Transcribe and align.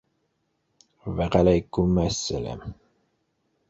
Вәғәләйкүмәссәләм. 1.21 2.69